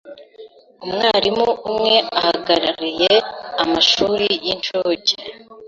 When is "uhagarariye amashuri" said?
2.17-4.27